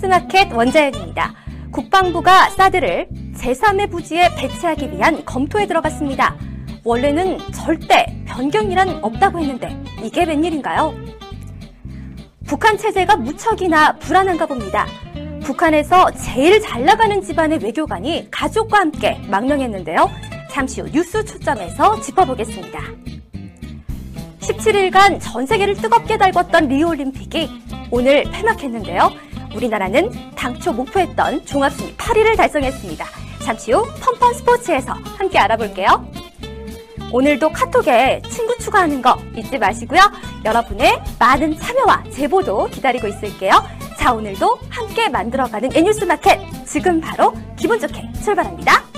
[0.00, 1.34] N뉴스마켓 원자연입니다.
[1.70, 3.06] 국방부가 사드를
[3.36, 6.36] 제3의 부지에 배치하기 위한 검토에 들어갔습니다.
[6.84, 10.94] 원래는 절대 변경이란 없다고 했는데 이게 웬일인가요?
[12.46, 14.86] 북한 체제가 무척이나 불안한가 봅니다.
[15.42, 20.10] 북한에서 제일 잘 나가는 집안의 외교관이 가족과 함께 망명했는데요.
[20.50, 22.80] 잠시 후 뉴스 초점에서 짚어보겠습니다.
[24.40, 27.48] 17일간 전 세계를 뜨겁게 달궜던 리우올림픽이
[27.90, 29.29] 오늘 폐막했는데요.
[29.54, 33.04] 우리나라는 당초 목표했던 종합순위 8위를 달성했습니다.
[33.42, 36.04] 잠시 후 펀펀 스포츠에서 함께 알아볼게요.
[37.12, 40.00] 오늘도 카톡에 친구 추가하는 거 잊지 마시고요.
[40.44, 43.52] 여러분의 많은 참여와 제보도 기다리고 있을게요.
[43.98, 48.89] 자, 오늘도 함께 만들어가는 N뉴스 마켓 지금 바로 기분 좋게 출발합니다.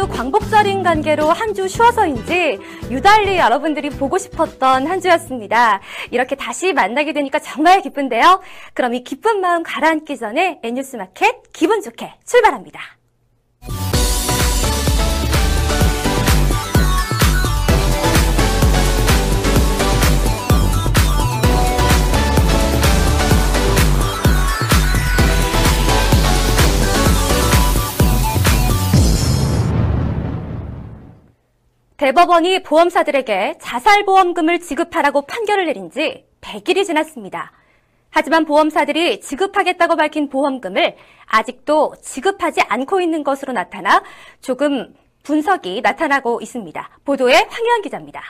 [0.00, 2.58] 네, 지난주 광복절인 관계로 한 주 쉬어서인지
[2.90, 5.80] 유달리 여러분들이 보고 싶었던 한 주였습니다.
[6.12, 8.40] 이렇게 다시 만나게 되니까 정말 기쁜데요.
[8.72, 12.99] 그럼 이 기쁜 마음 가라앉기 전에 N뉴스 마켓 기분 좋게 출발합니다.
[32.00, 37.52] 대법원이 보험사들에게 자살보험금을 지급하라고 판결을 내린 지 100일이 지났습니다.
[38.08, 44.02] 하지만 보험사들이 지급하겠다고 밝힌 보험금을 아직도 지급하지 않고 있는 것으로 나타나
[44.40, 47.00] 조금 분석이 나타나고 있습니다.
[47.04, 48.22] 보도에 황유한 기자입니다.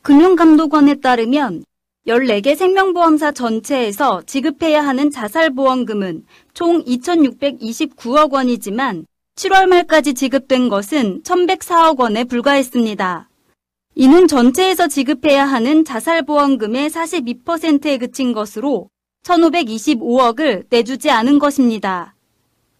[0.00, 1.64] 금융감독원에 따르면
[2.06, 9.04] 14개 생명보험사 전체에서 지급해야 하는 자살보험금은 총 2,629억 원이지만
[9.36, 13.28] 7월 말까지 지급된 것은 1,104억 원에 불과했습니다.
[13.94, 18.88] 이는 전체에서 지급해야 하는 자살보험금의 42%에 그친 것으로
[19.24, 22.14] 1,525억을 내주지 않은 것입니다.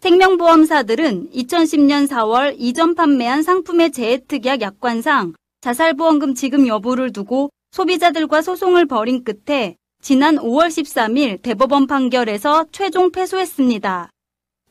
[0.01, 9.25] 생명보험사들은 2010년 4월 이전 판매한 상품의 재해특약 약관상 자살보험금 지급 여부를 두고 소비자들과 소송을 벌인
[9.25, 14.11] 끝에 지난 5월 13일 대법원 판결에서 최종 패소했습니다.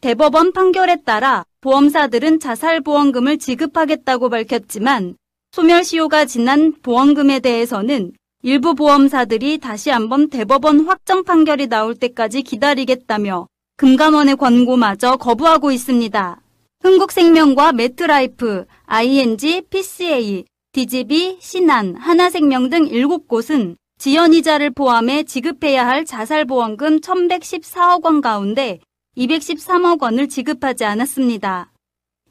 [0.02, 5.16] 대법원 판결에 따라 보험사들은 자살보험금을 지급하겠다고 밝혔지만
[5.52, 14.38] 소멸시효가 지난 보험금에 대해서는 일부 보험사들이 다시 한번 대법원 확정 판결이 나올 때까지 기다리겠다며 금감원의
[14.38, 16.42] 권고마저 거부하고 있습니다.
[16.82, 28.04] 흥국생명과 매트라이프, ING, PCA, DGB, 신한, 하나생명 등 7곳은 지연이자를 포함해 지급해야 할 자살보험금 1114억
[28.06, 28.80] 원 가운데
[29.18, 31.72] 213억 원을 지급하지 않았습니다.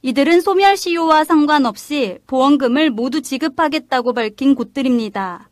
[0.03, 5.51] 이들은 소멸 시효와 상관없이 보험금을 모두 지급하겠다고 밝힌 곳들입니다.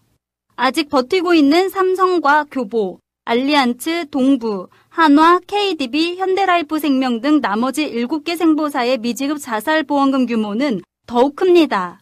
[0.57, 8.99] 아직 버티고 있는 삼성과 교보, 알리안츠, 동부, 한화, KDB, 현대라이프 생명 등 나머지 7개 생보사의
[8.99, 12.01] 미지급 자살보험금 규모는 더욱 큽니다.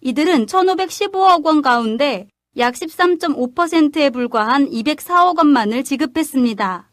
[0.00, 6.89] 이들은 1,515억 원 가운데 약 13.5%에 불과한 204억 원만을 지급했습니다.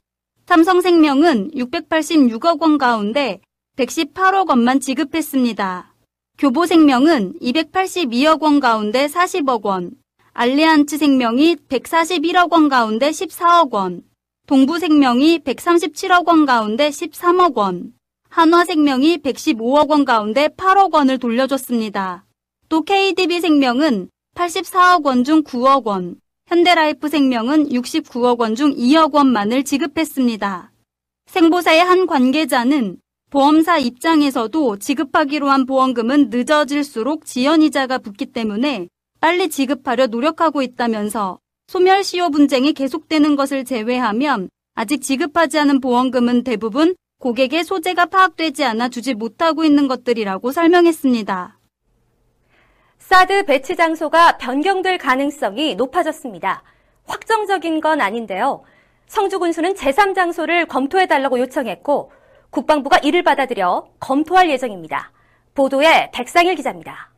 [0.48, 3.42] 삼성생명은 686억 원 가운데
[3.76, 5.94] 118억 원만 지급했습니다.
[6.38, 9.92] 교보생명은 282억 원 가운데 40억 원,
[10.32, 14.04] 알리안츠 생명이 141억 원 가운데 14억 원,
[14.48, 17.92] 동부생명이 137억 원 가운데 13억 원,
[18.30, 22.26] 한화생명이 115억 원 가운데 8억 원을 돌려줬습니다.
[22.70, 30.72] 또 KDB생명은 84억 원 중 9억 원, 현대라이프 생명은 69억 원 중 2억 원만을 지급했습니다.
[31.26, 32.98] 생보사의 한 관계자는
[33.30, 38.88] 보험사 입장에서도 지급하기로 한 보험금은 늦어질수록 지연이자가 붙기 때문에
[39.20, 47.66] 빨리 지급하려 노력하고 있다면서 소멸시효 분쟁이 계속되는 것을 제외하면 아직 지급하지 않은 보험금은 대부분 고객의
[47.66, 51.57] 소재가 파악되지 않아 주지 못하고 있는 것들이라고 설명했습니다.
[53.08, 56.62] 사드 배치 장소가 변경될 가능성이 높아졌습니다.
[57.06, 58.64] 확정적인 건 아닌데요.
[59.06, 62.12] 성주군수는 제3장소를 검토해달라고 요청했고
[62.50, 65.14] 국방부가 이를 받아들여 검토할 예정입니다.
[65.56, 67.14] 보도에 백상일 기자입니다.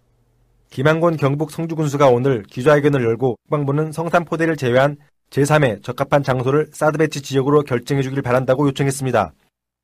[0.70, 4.96] 김한곤 경북 성주군수가 오늘 기자회견을 열고 국방부는 성산포대를 제외한
[5.32, 9.34] 제3의 적합한 장소를 사드 배치 지역으로 결정해 주길 바란다고 요청했습니다.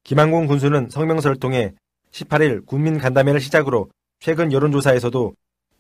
[0.03, 1.73] 김한곤 군수는 성명서를 통해
[2.11, 5.33] 18일 국민 간담회를 시작으로 최근 여론조사에서도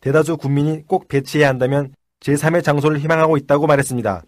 [0.05, 4.21] 대다수 국민이 꼭 배치해야 한다면 제3의 장소를 희망하고 있다고 말했습니다.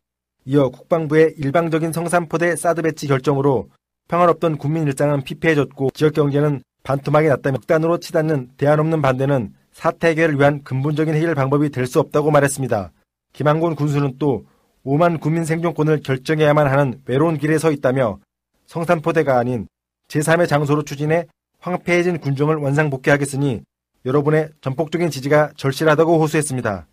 [0.46, 3.70] 이어 국방부의 일방적인 성산포대 사드 배치 결정으로
[4.08, 10.40] 평화롭던 국민 일상은 피폐해졌고 지역 경제는 반토막이 났다며 극단으로 치닫는 대안 없는 반대는 사태 해결을
[10.40, 12.92] 위한 근본적인 해결 방법이 될 수 없다고 말했습니다.
[13.34, 14.46] 김한곤 군수는 또
[14.84, 18.18] 5만 국민 생존권을 결정해야만 하는 외로운 길에 서 있다며
[18.66, 19.68] 성산포대가 아닌
[20.08, 21.28] 제3의 장소로 추진해
[21.60, 23.62] 황폐해진 군정을 원상복귀하겠으니
[24.06, 26.88] 여러분의 전폭적인 지지가 절실하다고 호소했습니다.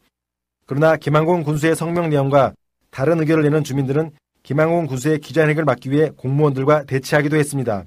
[0.66, 2.54] 그러나 김한곤 군수의 성명 내용과
[2.90, 4.10] 다른 의견을 내는 주민들은
[4.42, 7.84] 김한곤 군수의 기자회견을 막기 위해 공무원들과 대치하기도 했습니다.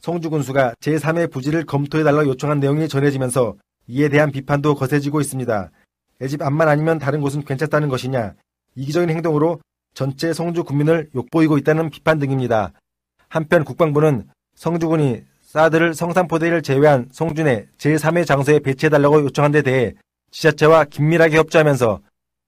[0.00, 3.56] 성주 군수가 제3의 부지를 검토해달라 요청한 내용이 전해지면서
[3.88, 5.70] 이에 대한 비판도 거세지고 있습니다.
[6.18, 8.34] 내집 앞만 아니면 다른 곳은 괜찮다는 것이냐,
[8.74, 9.60] 이기적인 행동으로
[9.94, 12.72] 전체 성주 국민을 욕보이고 있다는 비판 등입니다.
[13.28, 15.22] 한편 국방부는 성주군이
[15.56, 19.94] 사드를 성산포대를 제외한 성준의 제3의 장소에 배치해달라고 요청한 데 대해
[20.30, 22.00] 지자체와 긴밀하게 협조하면서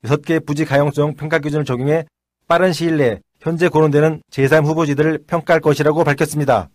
[0.04, 2.04] 6개 부지 가용성 평가 기준을 적용해
[2.48, 6.68] 빠른 시일 내 현재 거론되는 제3 후보지들을 평가할 것이라고 밝혔습니다.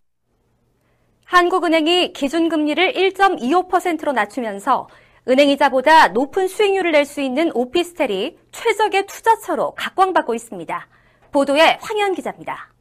[1.26, 4.88] 한국은행이 기준금리를 1.25%로 낮추면서
[5.28, 10.88] 은행이자보다 높은 수익률을 낼 수 있는 오피스텔이 최적의 투자처로 각광받고 있습니다.
[11.32, 12.73] 보도에 황현 기자입니다.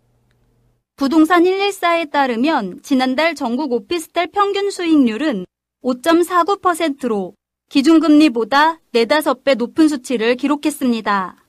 [1.03, 5.47] 부동산 114에 따르면 지난달 전국 오피스텔 평균 수익률은
[5.83, 7.35] 5.49%로
[7.71, 11.45] 기준금리보다 4, 5배 높은 수치를 기록했습니다.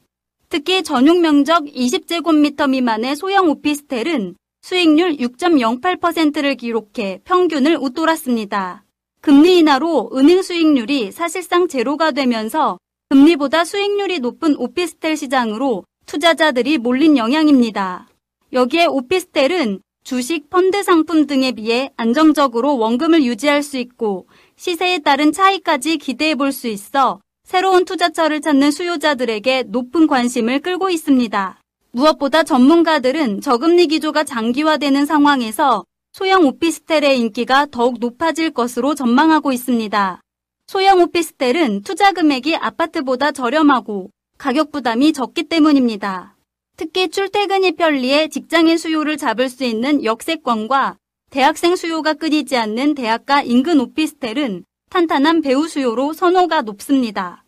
[0.49, 4.33] 특히 전용 면적 20제곱미터 미만의 소형 오피스텔은
[4.63, 8.85] 수익률 6.08%를 기록해 평균을 웃돌았습니다.
[9.21, 12.79] 금리 인하로 은행 수익률이 사실상 제로가 되면서
[13.09, 18.07] 금리보다 수익률이 높은 오피스텔 시장으로 투자자들이 몰린 영향입니다.
[18.53, 24.27] 여기에 오피스텔은 주식, 펀드 상품 등에 비해 안정적으로 원금을 유지할 수 있고
[24.57, 31.59] 시세에 따른 차이까지 기대해 볼 수 있어 새로운 투자처를 찾는 수요자들에게 높은 관심을 끌고 있습니다.
[31.91, 40.21] 무엇보다 전문가들은 저금리 기조가 장기화되는 상황에서 소형 오피스텔의 인기가 더욱 높아질 것으로 전망하고 있습니다.
[40.67, 46.32] 소형 오피스텔은 투자 금액이 아파트보다 저렴하고 가격 부담이 적기 때문입니다.
[46.75, 50.97] 특히 출퇴근이 편리해 직장인 수요를 잡을 수 있는 역세권과
[51.29, 57.43] 대학생 수요가 끊이지 않는 대학가 인근 오피스텔은 탄탄한 배우 수요로 선호가 높습니다.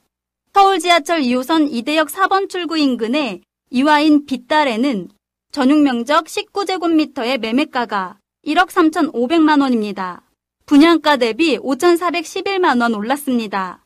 [0.53, 3.41] 서울 지하철 2호선 이대역 4번 출구 인근의
[3.71, 5.09] 이화인 빗달에는
[5.51, 10.23] 전용 면적 19제곱미터의 매매가가 1억 3,500만 원입니다.
[10.65, 13.83] 분양가 대비 5,411만 원 올랐습니다.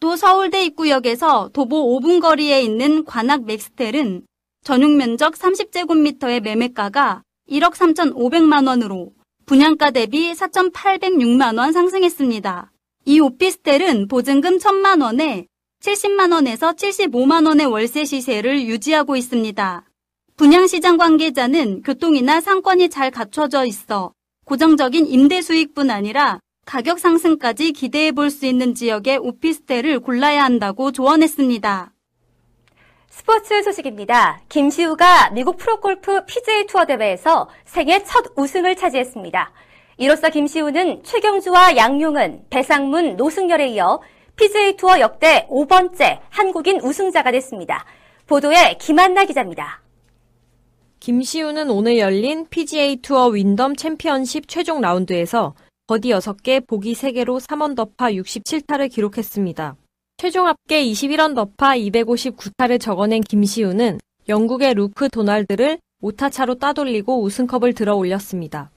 [0.00, 4.26] 또 서울대 입구역에서 도보 5분 거리에 있는 관악 맥스텔은
[4.66, 9.12] 전용 면적 30제곱미터의 매매가가 1억 3,500만 원으로
[9.46, 12.72] 분양가 대비 4,806만 원 상승했습니다.
[13.04, 15.46] 이 오피스텔은 보증금 1,000만 원에
[15.84, 19.84] 70만 원에서 75만 원의 월세 시세를 유지하고 있습니다.
[20.36, 24.14] 분양시장 관계자는 교통이나 상권이 잘 갖춰져 있어
[24.46, 31.92] 고정적인 임대 수익뿐 아니라 가격 상승까지 기대해 볼 수 있는 지역의 오피스텔을 골라야 한다고 조언했습니다.
[33.16, 34.42] 스포츠 소식입니다.
[34.50, 39.52] 김시우가 미국 프로골프 PGA 투어 대회에서 생애 첫 우승을 차지했습니다.
[39.96, 44.00] 이로써 김시우는 최경주와 양용은, 배상문, 노승열에 이어
[44.36, 47.86] PGA 투어 역대 5번째 한국인 우승자가 됐습니다.
[48.26, 49.80] 보도에 김한나 기자입니다.
[51.00, 55.54] 김시우는 오늘 열린 PGA 투어 윈덤 챔피언십 최종 라운드에서
[55.86, 59.76] 버디 6개, 보기 3개로 3언더파 67타를 기록했습니다.
[60.18, 68.70] 최종 합계 21언더파 259타를 적어낸 김시우는 영국의 루크 도날드를 5타 차로 따돌리고 우승컵을 들어 올렸습니다.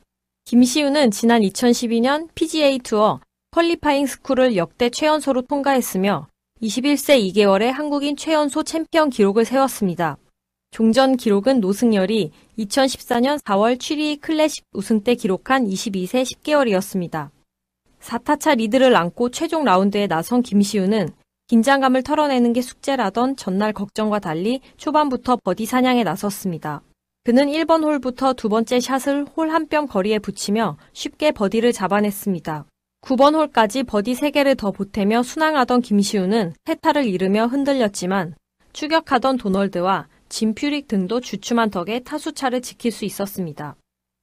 [0.43, 6.27] 김시우는 지난 2012년 PGA 투어 qualifying school을 역대 최연소로 통과했으며
[6.61, 10.17] 21세 2개월의 한국인 최연소 챔피언 기록을 세웠습니다.
[10.71, 17.29] 종전 기록은 노승열이 2014년 4월 취리히 클래식 우승 때 기록한 22세 10개월이었습니다.
[18.01, 21.09] 4타차 리드를 안고 최종 라운드에 나선 김시우는
[21.49, 26.83] 긴장감을 털어내는 게 숙제라던 전날 걱정과 달리 초반부터 버디 사냥에 나섰습니다.
[27.23, 32.65] 그는 1번 홀부터 두 번째 샷을 홀 한 뼘 거리에 붙이며 쉽게 버디를 잡아냈습니다.
[33.01, 38.35] 9번 홀까지 버디 3개를 더 보태며 순항하던 김시우는 세 타를 잃으며 흔들렸지만
[38.73, 43.75] 추격하던 도널드와 짐 퓨릭 등도 주춤한 덕에 타수차를 지킬 수 있었습니다.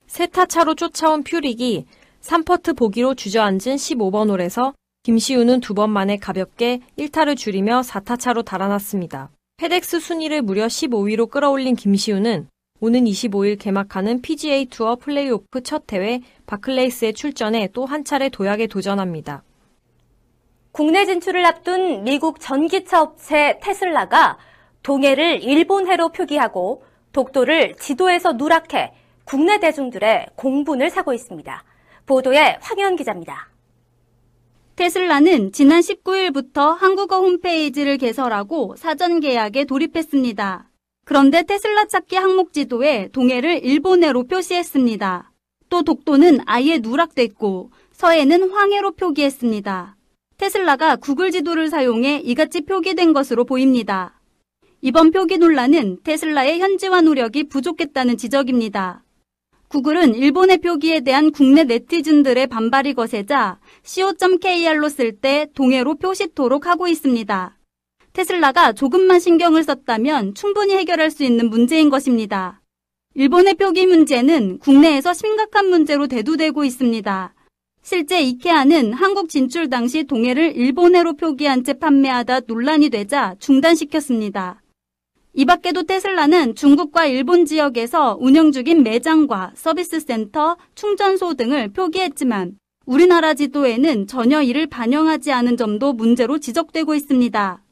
[0.07, 1.87] 세 타 차로 쫓아온 퓨릭이
[2.21, 4.75] 3퍼트 보기로 주저앉은 15번 홀에서
[5.07, 9.31] 김시우는 두 번 만에 가볍게 1타를 줄이며 4타 차로 달아났습니다.
[9.57, 12.49] 페덱스 순위를 무려 15위로 끌어올린 김시우는
[12.81, 19.45] 오는 25일 개막하는 PGA 투어 플레이오프 첫 대회 바클레이스에 출전해 또 한 차례 도약에 도전합니다.
[20.73, 24.39] 국내 진출을 앞둔 미국 전기차 업체 테슬라가
[24.83, 26.83] 동해를 일본해로 표기하고
[27.13, 28.93] 독도를 지도에서 누락해
[29.25, 31.63] 국내 대중들의 공분을 사고 있습니다.
[32.07, 33.51] 보도에 황현 기자입니다.
[34.77, 40.69] 테슬라는 지난 19일부터 한국어 홈페이지를 개설하고 사전 계약에 돌입했습니다.
[41.07, 45.33] 그런데 테슬라 찾기 항목 지도에 동해를 일본해로 표시했습니다.
[45.71, 49.97] 또 독도는 아예 누락됐고 서해는 황해로 표기했습니다.
[50.37, 54.21] 테슬라가 구글 지도를 사용해 이같이 표기된 것으로 보입니다.
[54.83, 59.06] 이번 표기 논란은 테슬라의 현지화 노력이 부족했다는 지적입니다.
[59.77, 67.59] 구글은 일본의 표기에 대한 국내 네티즌들의 반발이 거세자 co.kr로 쓸 때 동해로 표시토록 하고 있습니다.
[68.15, 72.63] 테슬라가 조금만 신경을 썼다면 충분히 해결할 수 있는 문제인 것입니다.
[73.13, 77.35] 일본의 표기 문제는 국내에서 심각한 문제로 대두되고 있습니다.
[77.83, 84.63] 실제 이케아는 한국 진출 당시 동해를 일본해로 표기한 채 판매하다 논란이 되자 중단시켰습니다.
[85.39, 93.35] 이 밖에도 테슬라는 중국과 일본 지역에서 운영 중인 매장과 서비스 센터, 충전소 등을 표기했지만 우리나라
[93.35, 97.63] 지도에는 전혀 이를 반영하지 않은 점도 문제로 지적되고 있습니다.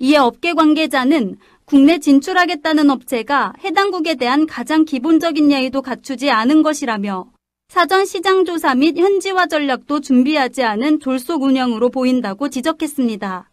[0.00, 7.30] 이에 업계 관계자는 국내 진출하겠다는 업체가 해당국에 대한 가장 기본적인 예의도 갖추지 않은 것이라며
[7.70, 13.47] 사전 시장 조사 및 현지화 전략도 준비하지 않은 졸속 운영으로 보인다고 지적했습니다.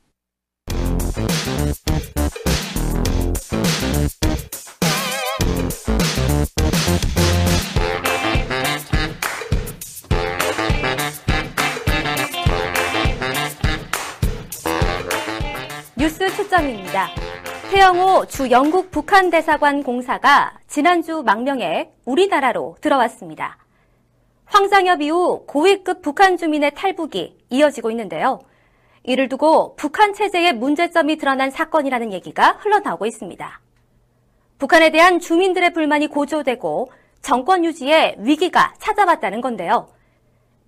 [15.98, 17.10] 뉴스 초점입니다.
[17.72, 23.58] 태영호 주 영국 북한 대사관 공사가 지난주 망명해 우리나라로 들어왔습니다.
[24.46, 28.42] 황장엽 이후 고위급 북한 주민의 탈북이 이어지고 있는데요.
[29.04, 33.65] 이를 두고 북한 체제의 문제점이 드러난 사건이라는 얘기가 흘러나오고 있습니다.
[34.58, 39.90] 북한에 대한 주민들의 불만이 고조되고 정권 유지에 위기가 찾아왔다는 건데요.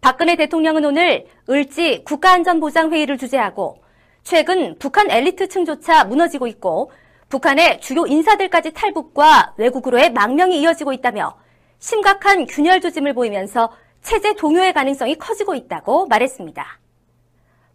[0.01, 3.81] 박근혜 대통령은 오늘 을지 국가안전보장회의를 주재하고
[4.23, 6.91] 최근 북한 엘리트층조차 무너지고 있고
[7.29, 11.37] 북한의 주요 인사들까지 탈북과 외국으로의 망명이 이어지고 있다며
[11.79, 16.79] 심각한 균열 조짐을 보이면서 체제 동요의 가능성이 커지고 있다고 말했습니다.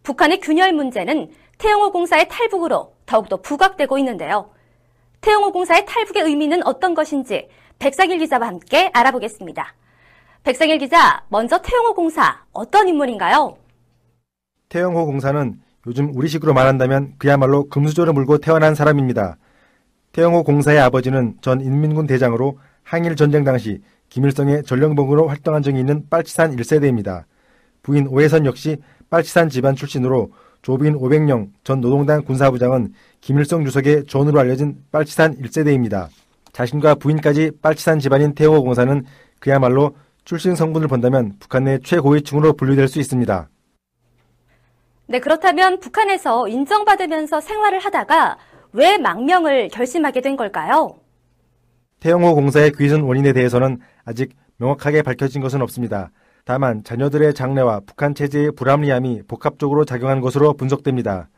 [0.03, 4.51] 북한의 균열 문제는 태영호 공사의 탈북으로 더욱더 부각되고 있는데요.
[5.23, 7.47] 태영호 공사의 탈북의 의미는 어떤 것인지
[7.79, 9.73] 백상일 기자와 함께 알아보겠습니다.
[10.43, 13.55] 백상일 기자, 먼저 태영호 공사 어떤 인물인가요?
[14.67, 19.37] 태영호 공사는 요즘 우리식으로 말한다면 그야말로 금수저를 물고 태어난 사람입니다.
[20.11, 26.53] 태영호 공사의 아버지는 전 인민군 대장으로 항일 전쟁 당시 김일성의 전령병으로 활동한 적이 있는 빨치산
[26.57, 27.23] 1세대입니다.
[27.81, 28.77] 부인 오혜선 역시
[29.09, 30.31] 빨치산 집안 출신으로
[30.63, 36.07] 조부인 오백룡 전 노동당 군사부장은 김일성 주석의 존으로 알려진 빨치산 1세대입니다.
[36.53, 39.03] 자신과 부인까지 빨치산 집안인 태영호 공사는
[39.39, 43.49] 그야말로 출신 성분을 본다면 북한 내 최고위층으로 분류될 수 있습니다.
[45.07, 48.37] 네, 그렇다면 북한에서 인정받으면서 생활을 하다가
[48.71, 50.95] 왜 망명을 결심하게 된 걸까요?
[51.99, 56.11] 태영호 공사의 귀순 원인에 대해서는 아직 명확하게 밝혀진 것은 없습니다.
[56.45, 61.29] 다만 자녀들의 장래와 북한 체제의 불합리함이 복합적으로 작용한 것으로 분석됩니다.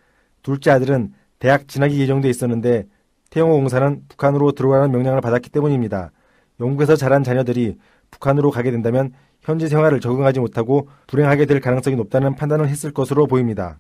[0.41, 2.85] 둘째 아들은 대학 진학이 예정돼 있었는데
[3.29, 6.12] 태영호 공사는 북한으로 들어가는 명령을 받았기 때문입니다.
[6.59, 7.77] 영국에서 자란 자녀들이
[8.09, 13.79] 북한으로 가게 된다면 현지 생활을 적응하지 못하고 불행하게 될 가능성이 높다는 판단을 했을 것으로 보입니다.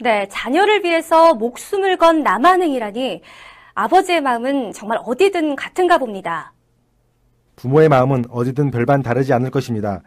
[0.00, 3.20] 네, 자녀를 위해서 목숨을 건 남한행이라니
[3.74, 6.52] 아버지의 마음은 정말 어디든 같은가 봅니다.
[7.60, 10.00] 부모의 마음은 어디든 별반 다르지 않을 것입니다.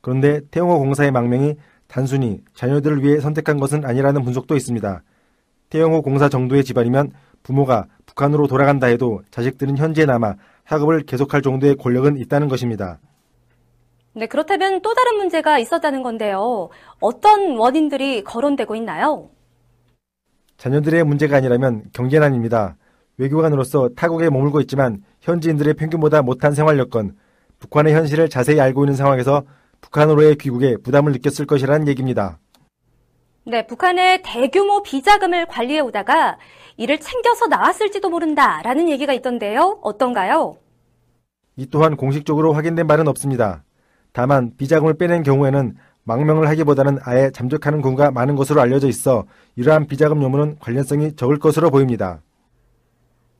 [0.00, 1.54] 그런데 태영호 공사의 망명이
[1.86, 5.02] 단순히 자녀들을 위해 선택한 것은 아니라는 분석도 있습니다.
[5.70, 7.12] 태영호 공사 정도의 집안이면
[7.44, 10.34] 부모가 북한으로 돌아간다 해도 자식들은 현지에 남아
[10.64, 12.98] 학업을 계속할 정도의 권력은 있다는 것입니다.
[14.12, 16.70] 네, 그렇다면 또 다른 문제가 있었다는 건데요.
[16.98, 19.30] 어떤 원인들이 거론되고 있나요?
[20.56, 22.76] 자녀들의 문제가 아니라면 경제난입니다.
[23.18, 27.16] 외교관으로서 타국에 머물고 있지만 현지인들의 평균보다 못한 생활 여건,
[27.58, 29.44] 북한의 현실을 자세히 알고 있는 상황에서
[29.80, 32.38] 북한으로의 귀국에 부담을 느꼈을 것이라는 얘기입니다.
[33.44, 36.36] 네, 북한의 대규모 비자금을 관리해 오다가
[36.76, 39.78] 이를 챙겨서 나왔을지도 모른다라는 얘기가 있던데요.
[39.82, 40.56] 어떤가요?
[41.54, 43.64] 이 또한 공식적으로 확인된 바는 없습니다.
[44.12, 49.24] 다만 비자금을 빼낸 경우에는 망명을 하기보다는 아예 잠적하는 경우가 많은 것으로 알려져 있어
[49.56, 52.20] 이러한 비자금 요문은 관련성이 적을 것으로 보입니다.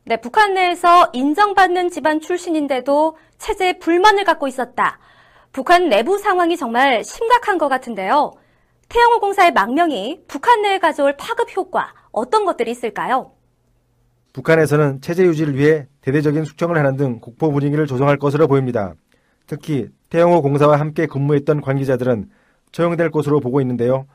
[0.09, 5.01] 네, 북한 내에서 인정받는 집안 출신인데도 체제에 불만을 갖고 있었다.
[5.51, 8.31] 북한 내부 상황이 정말 심각한 것 같은데요.
[8.89, 13.33] 태영호 공사의 망명이 북한 내에 가져올 파급 효과 어떤 것들이 있을까요?
[14.33, 18.95] 북한에서는 체제 유지를 위해 대대적인 숙청을 하는 등 국보 분위기를 조성할 것으로 보입니다.
[19.49, 22.31] 특히 태영호 공사와 함께 근무했던 관계자들은
[22.71, 24.07] 처형될 것으로 보고 있는데요.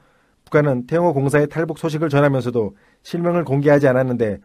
[0.46, 4.40] 북한은 태영호 공사의 탈북 소식을 전하면서도 실명을 공개하지 않았는데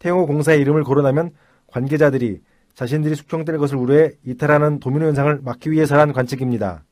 [0.00, 1.30] 태영호 공사의 이름을 거론하면
[1.68, 2.40] 관계자들이
[2.74, 6.84] 자신들이 숙청될 것을 우려해 이탈하는 도미노 현상을 막기 위해서란 관측입니다.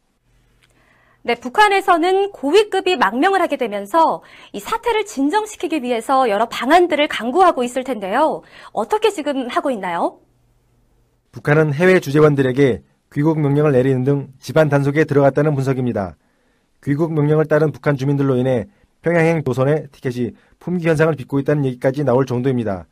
[1.22, 4.22] 네, 북한에서는 고위급이 망명을 하게 되면서
[4.52, 8.42] 이 사태를 진정시키기 위해서 여러 방안들을 강구하고 있을 텐데요.
[8.72, 10.20] 어떻게 지금 하고 있나요?
[11.32, 16.16] 북한은 해외 주재원들에게 귀국 명령을 내리는 등 집안 단속에 들어갔다는 분석입니다.
[16.84, 18.66] 귀국 명령을 따른 북한 주민들로 인해
[19.02, 22.86] 평양행 도선의 티켓이 품귀 현상을 빚고 있다는 얘기까지 나올 정도입니다.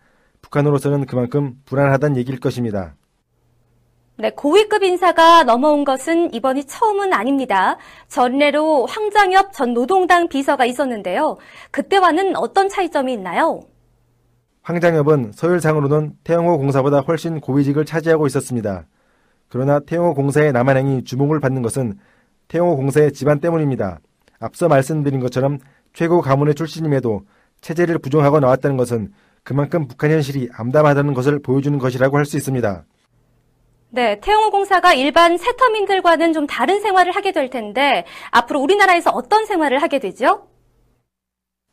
[0.46, 2.94] 북한으로서는 그만큼 불안하다는 얘기일 것입니다.
[4.18, 7.76] 네, 고위급 인사가 넘어온 것은 이번이 처음은 아닙니다.
[8.08, 11.36] 전례로 황장엽 전 노동당 비서가 있었는데요.
[11.70, 13.60] 그때와는 어떤 차이점이 있나요?
[14.62, 18.86] 황장엽은 서열상으로는 태영호 공사보다 훨씬 고위직을 차지하고 있었습니다.
[19.48, 21.98] 그러나 태영호 공사의 남한행이 주목을 받는 것은
[22.48, 24.00] 태영호 공사의 집안 때문입니다.
[24.40, 25.58] 앞서 말씀드린 것처럼
[25.92, 27.22] 최고 가문의 출신임에도
[27.60, 29.12] 체제를 부정하고 나왔다는 것은
[29.46, 32.84] 그만큼 북한 현실이 암담하다는 것을 보여주는 것이라고 할 수 있습니다.
[33.90, 39.80] 네, 태영호 공사가 일반 세터민들과는 좀 다른 생활을 하게 될 텐데 앞으로 우리나라에서 어떤 생활을
[39.80, 40.48] 하게 되죠?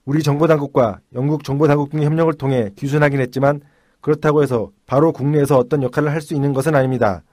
[0.05, 3.61] 우리 정보당국과 영국 정보당국 등의 협력을 통해 귀순하긴 했지만
[4.01, 7.23] 그렇다고 해서 바로 국내에서 어떤 역할을 할 수 있는 것은 아닙니다.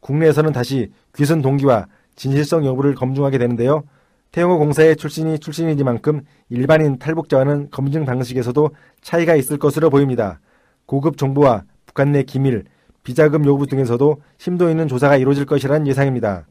[0.00, 1.86] 국내에서는 다시 귀순 동기와
[2.16, 3.84] 진실성 여부를 검증하게 되는데요.
[4.32, 10.40] 태영호 공사의 출신이 출신이니만큼 일반인 탈북자와는 검증 방식에서도 차이가 있을 것으로 보입니다.
[10.84, 12.64] 고급 정보와 북한 내 기밀,
[13.02, 16.46] 비자금 요구 등에서도 심도 있는 조사가 이루어질 것이라는 예상입니다.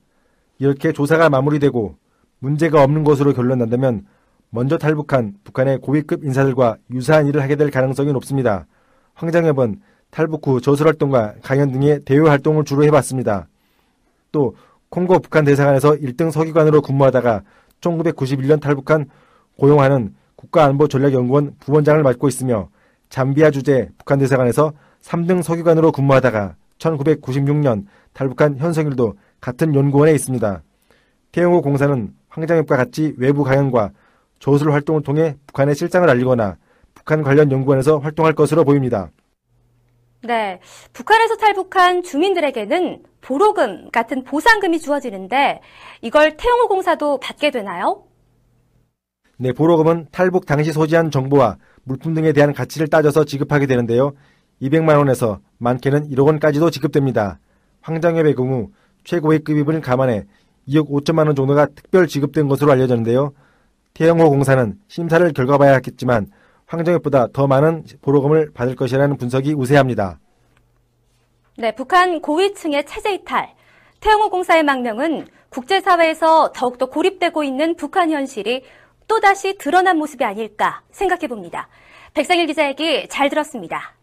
[0.58, 1.96] 이렇게 조사가 마무리되고
[2.40, 4.06] 문제가 없는 것으로 결론난다면
[4.50, 8.68] 먼저 탈북한 북한의 고위급 인사들과 유사한 일을 하게 될 가능성이 높습니다.
[9.14, 13.48] 황장엽은 탈북 후 저술활동과 강연 등의 대외 활동을 주로 해봤습니다.
[14.32, 14.56] 또
[14.90, 17.44] 콩고 북한 대사관에서 1등 서기관으로 근무하다가
[17.86, 19.06] 1991년 탈북한
[19.58, 22.70] 고용하는 국가안보전략연구원 부원장을 맡고 있으며
[23.10, 30.64] 잠비아 주재 북한 대사관에서 3등 서기관으로 근무하다가 1996년 탈북한 현성일도 같은 연구원에 있습니다.
[31.32, 33.92] 태영호 공사는 황장엽과 같이 외부 강연과
[34.40, 36.58] 저술 활동을 통해 북한의 실상을 알리거나
[36.94, 39.10] 북한 관련 연구원에서 활동할 것으로 보입니다.
[40.26, 40.60] 네,
[40.94, 45.62] 북한에서 탈북한 주민들에게는 보로금 같은 보상금이 주어지는데
[46.02, 48.04] 이걸 태영호 공사도 받게 되나요?
[49.38, 54.14] 네, 보로금은 탈북 당시 소지한 정보와 물품 등에 대한 가치를 따져서 지급하게 되는데요.
[54.62, 57.40] 200만 원에서 많게는 1억 원까지도 지급됩니다.
[57.82, 58.70] 황장엽의 경우
[59.04, 60.26] 최고의 급입을 감안해
[60.68, 63.34] 2억 5천만 원 정도가 특별 지급된 것으로 알려졌는데요.
[63.94, 66.28] 태영호 공사는 심사를 결과 봐야 하겠지만
[66.78, 70.20] 황정엽보다 더 많은 보로금을 받을 것이라는 분석이 우세합니다.
[71.58, 73.54] 네, 북한 고위층의 체제 이탈,
[74.02, 78.64] 태영호 공사의 망명은 국제사회에서 더욱더 고립되고 있는 북한 현실이
[79.08, 81.70] 또다시 드러난 모습이 아닐까 생각해 봅니다.
[82.14, 83.94] 백상일 기자 얘기 잘 들었습니다.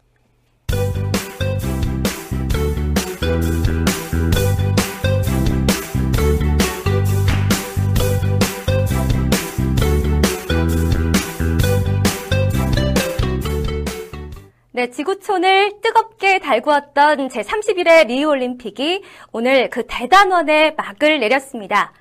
[14.75, 21.93] 네, 지구촌을 뜨겁게 달구었던 제31회 리우올림픽이 오늘 그 대단원의 막을 내렸습니다.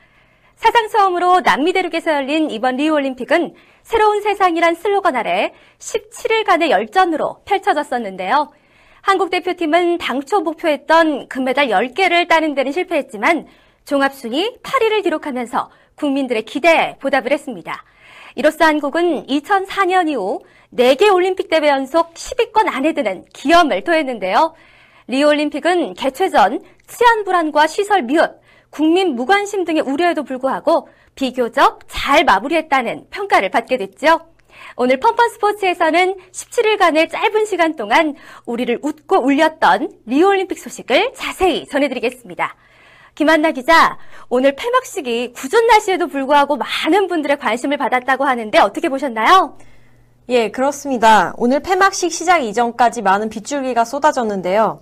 [0.55, 8.53] 사상 처음으로 남미 대륙에서 열린 이번 리우올림픽은 새로운 세상이란 슬로건 아래 17일간의 열전으로 펼쳐졌었는데요.
[9.01, 13.47] 한국 대표팀은 당초 목표했던 금메달 10개를 따는 데는 실패했지만
[13.83, 17.83] 종합순위 8위를 기록하면서 국민들의 기대에 보답을 했습니다.
[18.35, 20.41] 이로써 한국은 2004년 이후
[20.73, 24.53] 4개 올림픽 대회 연속 10위권 안에 드는 기염을 토했는데요.
[25.07, 28.39] 리오올림픽은 개최 전 치안 불안과 시설 미흡,
[28.69, 34.21] 국민 무관심 등의 우려에도 불구하고 비교적 잘 마무리했다는 평가를 받게 됐죠.
[34.77, 38.15] 오늘 펀펀 스포츠에서는 17일간의 짧은 시간 동안
[38.45, 42.55] 우리를 웃고 울렸던 리오올림픽 소식을 자세히 전해드리겠습니다.
[43.15, 43.97] 김한나 기자,
[44.29, 49.57] 오늘 폐막식이 구전 날씨에도 불구하고 많은 분들의 관심을 받았다고 하는데 어떻게 보셨나요?
[50.29, 51.33] 예, 그렇습니다.
[51.37, 54.81] 오늘 폐막식 시작 이전까지 많은 빗줄기가 쏟아졌는데요.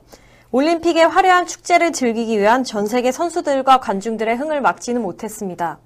[0.52, 5.80] 올림픽의 화려한 축제를 즐기기 위한 전 세계 선수들과 관중들의 흥을 막지는 못했습니다.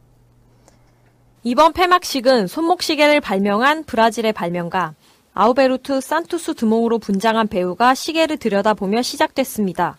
[1.44, 4.94] 이번 폐막식은 손목시계를 발명한 브라질의 발명가
[5.34, 9.98] 아우베르투 산투스 뒤몽으로 분장한 배우가 시계를 들여다보며 시작됐습니다.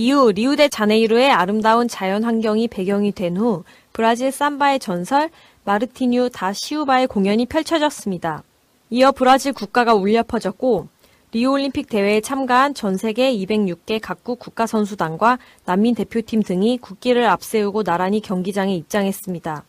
[0.00, 5.28] 이후 리우데 자네이루의 아름다운 자연 환경이 배경이 된 후 브라질 삼바의 전설
[5.64, 8.44] 마르티뉴 다 시우바의 공연이 펼쳐졌습니다.
[8.90, 10.86] 이어 브라질 국가가 울려 퍼졌고
[11.32, 18.20] 리우올림픽 대회에 참가한 전 세계 206개 각국 국가 선수단과 난민 대표팀 등이 국기를 앞세우고 나란히
[18.20, 19.64] 경기장에 입장했습니다.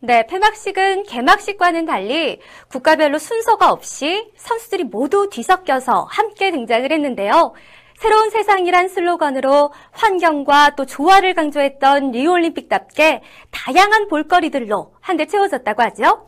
[0.00, 2.38] 네, 폐막식은 개막식과는 달리
[2.68, 7.52] 국가별로 순서가 없이 선수들이 모두 뒤섞여서 함께 등장을 했는데요.
[7.98, 16.26] 새로운 세상이란 슬로건으로 환경과 또 조화를 강조했던 리우올림픽답게 다양한 볼거리들로 한데 채워졌다고 하죠.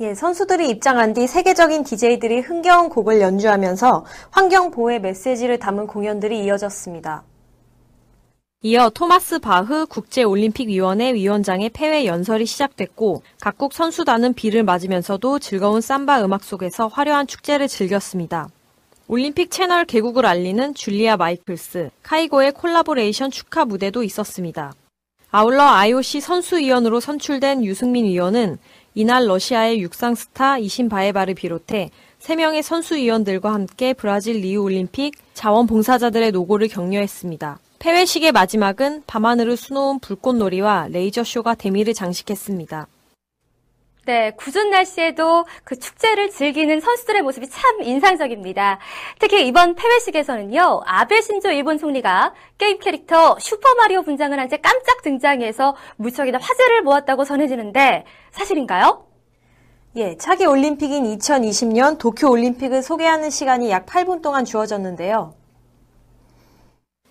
[0.00, 7.22] 예, 선수들이 입장한 뒤 세계적인 DJ들이 흥겨운 곡을 연주하면서 환경 보호의 메시지를 담은 공연들이 이어졌습니다.
[8.62, 16.42] 이어 토마스 바흐 국제올림픽위원회 위원장의 폐회 연설이 시작됐고 각국 선수단은 비를 맞으면서도 즐거운 삼바 음악
[16.42, 18.48] 속에서 화려한 축제를 즐겼습니다.
[19.06, 24.72] 올림픽 채널 개국을 알리는 줄리아 마이클스, 카이고의 콜라보레이션 축하 무대도 있었습니다.
[25.30, 28.56] 아울러 IOC 선수위원으로 선출된 유승민 위원은
[28.94, 31.90] 이날 러시아의 육상 스타 이신바에바를 비롯해
[32.20, 37.58] 3명의 선수위원들과 함께 브라질 리우 올림픽 자원봉사자들의 노고를 격려했습니다.
[37.80, 42.86] 폐회식의 마지막은 밤하늘을 수놓은 불꽃놀이와 레이저쇼가 대미를 장식했습니다.
[44.06, 48.78] 네, 굳은 날씨에도 그 축제를 즐기는 선수들의 모습이 참 인상적입니다.
[49.18, 55.74] 특히 이번 폐회식에서는요, 아베 신조 일본 총리가 게임 캐릭터 슈퍼마리오 분장을 한 채 깜짝 등장해서
[55.96, 59.06] 무척이나 화제를 모았다고 전해지는데 사실인가요?
[59.96, 65.32] 예, 차기 올림픽인 2020년 도쿄 올림픽을 소개하는 시간이 약 8분 동안 주어졌는데요.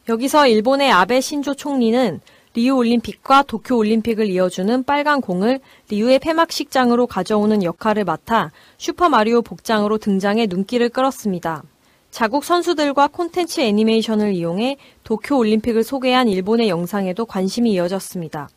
[0.10, 2.22] 여기서 일본의 아베 신조 총리는
[2.56, 10.46] 리우 올림픽과 도쿄 올림픽을 이어주는 빨간 공을 리우의 폐막식장으로 가져오는 역할을 맡아 슈퍼마리오 복장으로 등장해
[10.48, 11.64] 눈길을 끌었습니다.
[12.12, 18.50] 자국 선수들과 콘텐츠 애니메이션을 이용해 도쿄 올림픽을 소개한 일본의 영상에도 관심이 이어졌습니다.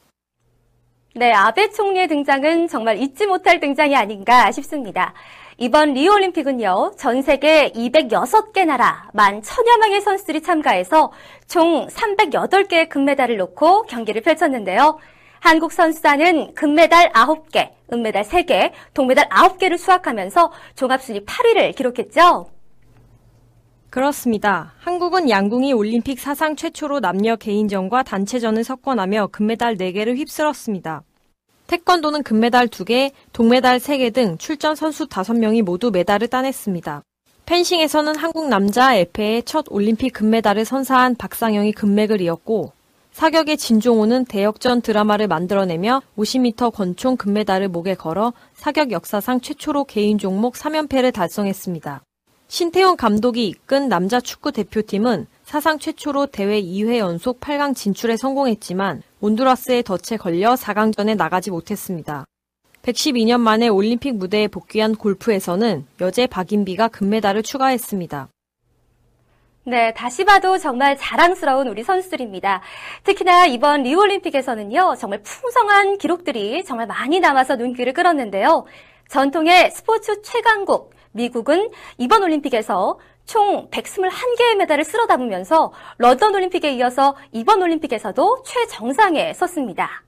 [1.14, 5.14] 네, 아베 총리의 등장은 정말 잊지 못할 등장이 아닌가 싶습니다.
[5.58, 11.12] 이번 리우올림픽은요, 전 세계 206개 나라, 만 천여 명의 선수들이 참가해서
[11.48, 14.98] 총 308개의 금메달을 놓고 경기를 펼쳤는데요.
[15.40, 22.50] 한국 선수단은 금메달 9개, 은메달 3개, 동메달 9개를 수확하면서 종합순위 8위를 기록했죠.
[23.88, 24.74] 그렇습니다.
[24.80, 31.02] 한국은 양궁이 올림픽 사상 최초로 남녀 개인전과 단체전을 석권하며 금메달 4개를 휩쓸었습니다.
[31.66, 37.02] 태권도는 금메달 2개, 동메달 3개 등 출전 선수 5명이 모두 메달을 따냈습니다.
[37.44, 42.72] 펜싱에서는 한국 남자 에페의 첫 올림픽 금메달을 선사한 박상영이 금맥을 이었고
[43.12, 50.54] 사격의 진종호는 대역전 드라마를 만들어내며 50m 권총 금메달을 목에 걸어 사격 역사상 최초로 개인 종목
[50.54, 52.02] 3연패를 달성했습니다.
[52.48, 59.84] 신태용 감독이 이끈 남자 축구 대표팀은 사상 최초로 대회 2회 연속 8강 진출에 성공했지만 온두라스의
[59.84, 62.24] 덫에 걸려 4강전에 나가지 못했습니다.
[62.82, 68.26] 112년 만에 올림픽 무대에 복귀한 골프에서는 여제 박인비가 금메달을 추가했습니다.
[69.66, 72.62] 네, 다시 봐도 정말 자랑스러운 우리 선수들입니다.
[73.04, 78.64] 특히나 이번 리우올림픽에서는요, 정말 풍성한 기록들이 정말 많이 남아서 눈길을 끌었는데요.
[79.08, 87.60] 전통의 스포츠 최강국, 미국은 이번 올림픽에서 총 121개의 메달을 쓸어 담으면서 런던 올림픽에 이어서 이번
[87.60, 90.02] 올림픽에서도 최정상에 섰습니다.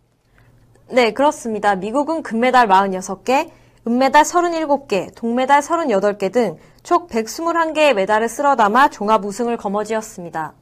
[0.91, 1.77] 네, 그렇습니다.
[1.77, 3.51] 미국은 금메달 46개,
[3.87, 10.55] 은메달 37개, 동메달 38개 등 총 121개의 메달을 쓸어 담아 종합 우승을 거머쥐었습니다.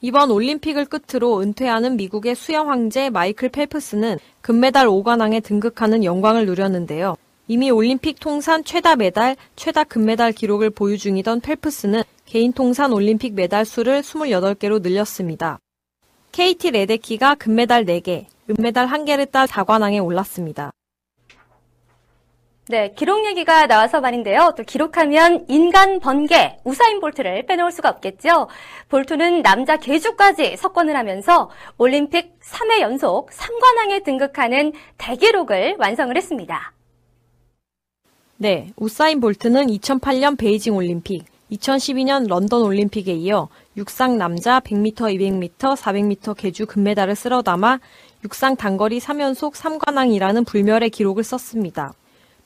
[0.00, 7.16] 이번 올림픽을 끝으로 은퇴하는 미국의 수영 황제 마이클 펠프스는 금메달 5관왕에 등극하는 영광을 누렸는데요.
[7.52, 13.64] 이미 올림픽 통산 최다 메달, 최다 금메달 기록을 보유 중이던 펠프스는 개인 통산 올림픽 메달
[13.64, 15.58] 수를 28개로 늘렸습니다.
[16.30, 20.70] KT 레데키가 금메달 4개, 은메달 1개를 따 4관왕에 올랐습니다.
[22.68, 24.54] 네, 기록 얘기가 나와서 말인데요.
[24.56, 28.46] 또 기록하면 인간 번개, 우사인 볼트를 빼놓을 수가 없겠죠.
[28.88, 36.74] 볼트는 남자 계주까지 석권을 하면서 올림픽 3회 연속 3관왕에 등극하는 대기록을 완성을 했습니다.
[38.42, 46.34] 네, 우사인 볼트는 2008년 베이징 올림픽, 2012년 런던 올림픽에 이어 육상 남자 100m, 200m, 400m
[46.38, 47.80] 계주 금메달을 쓸어 담아
[48.24, 51.92] 육상 단거리 3연속 3관왕이라는 불멸의 기록을 썼습니다.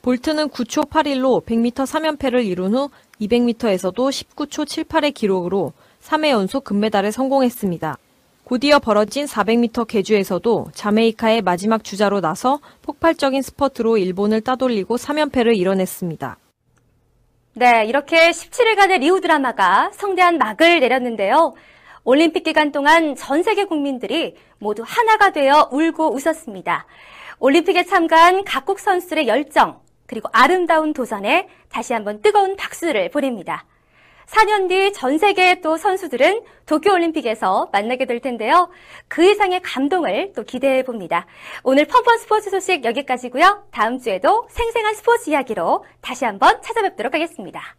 [0.03, 7.99] 볼트는 9초 81로 100m 3연패를 이룬 후 200m에서도 19초 78의 기록으로 3회 연속 금메달에 성공했습니다.
[8.45, 16.37] 곧이어 벌어진 400m 계주에서도 자메이카의 마지막 주자로 나서 폭발적인 스퍼트로 일본을 따돌리고 3연패를 이뤄냈습니다.
[17.55, 21.55] 네, 이렇게 17일간의 리우 드라마가 성대한 막을 내렸는데요.
[22.03, 26.87] 올림픽 기간 동안 전 세계 국민들이 모두 하나가 되어 울고 웃었습니다.
[27.39, 33.65] 올림픽에 참가한 각국 선수들의 열정, 그리고 아름다운 도전에 다시 한번 뜨거운 박수를 보냅니다.
[34.27, 38.71] 4년 뒤 전 세계의 또 선수들은 도쿄올림픽에서 만나게 될 텐데요.
[39.09, 41.27] 그 이상의 감동을 또 기대해 봅니다.
[41.63, 43.67] 오늘 펀펀 스포츠 소식 여기까지고요.
[43.71, 47.75] 다음 주에도 생생한 스포츠 이야기로 다시 한번 찾아뵙도록 하겠습니다.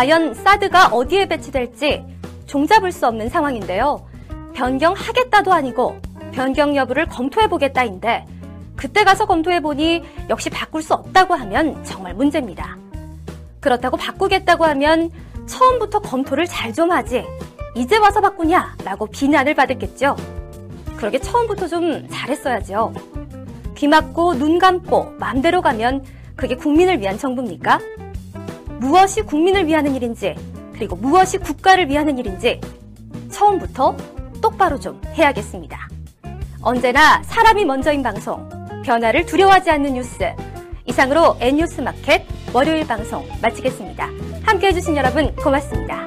[0.00, 2.02] 과연 사드가 어디에 배치될지
[2.46, 4.06] 종잡을 수 없는 상황인데요.
[4.54, 6.00] 변경하겠다도 아니고
[6.32, 8.24] 변경 여부를 검토해보겠다인데
[8.76, 12.78] 그때 가서 검토해보니 역시 바꿀 수 없다고 하면 정말 문제입니다.
[13.60, 15.10] 그렇다고 바꾸겠다고 하면
[15.44, 17.26] 처음부터 검토를 잘 좀 하지
[17.76, 20.16] 이제 와서 바꾸냐 라고 비난을 받았겠죠.
[20.96, 22.94] 그러게 처음부터 좀 잘했어야죠.
[23.74, 27.80] 귀 막고 눈 감고 맘대로 가면 그게 국민을 위한 정부입니까?
[28.80, 30.34] 무엇이 국민을 위하는 일인지,
[30.72, 32.58] 그리고 무엇이 국가를 위하는 일인지
[33.30, 33.94] 처음부터
[34.40, 35.88] 똑바로 좀 해야겠습니다.
[36.62, 38.48] 언제나 사람이 먼저인 방송,
[38.82, 40.34] 변화를 두려워하지 않는 뉴스.
[40.86, 44.08] 이상으로 N뉴스 마켓 월요일 방송 마치겠습니다.
[44.42, 46.06] 함께 해주신 여러분 고맙습니다.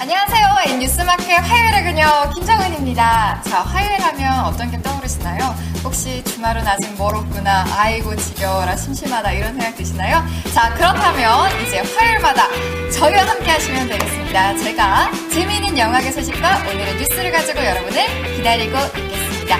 [0.00, 0.41] 안녕하세요.
[0.64, 3.42] N뉴스마켓 화요일의 그녀 김정은입니다.
[3.42, 5.54] 자, 화요일 하면 어떤 게 떠오르시나요?
[5.82, 10.24] 혹시 주말은 아직 멀었구나, 아이고 지겨워라, 심심하다 이런 생각 드시나요?
[10.54, 12.46] 자, 그렇다면 이제 화요일마다
[12.92, 14.56] 저희와 함께 하시면 되겠습니다.
[14.58, 19.56] 제가 재미있는 영화계 소식과 오늘의 뉴스를 가지고 여러분을 기다리고 있겠습니다.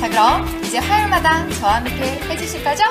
[0.00, 2.84] 자, 그럼 이제 화요일마다 저와 함께 해주실 거죠?